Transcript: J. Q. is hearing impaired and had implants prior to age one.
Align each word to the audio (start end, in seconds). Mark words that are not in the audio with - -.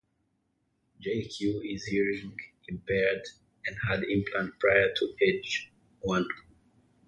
J. 0.99 1.25
Q. 1.27 1.61
is 1.63 1.85
hearing 1.85 2.35
impaired 2.67 3.21
and 3.67 3.77
had 3.87 4.01
implants 4.01 4.57
prior 4.59 4.91
to 4.95 5.15
age 5.23 5.71
one. 5.99 6.25